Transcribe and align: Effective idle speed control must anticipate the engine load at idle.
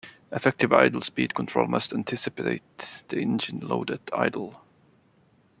Effective 0.31 0.73
idle 0.73 1.01
speed 1.03 1.35
control 1.35 1.67
must 1.67 1.93
anticipate 1.93 3.03
the 3.09 3.19
engine 3.19 3.59
load 3.59 3.91
at 3.91 4.01
idle. 4.11 4.59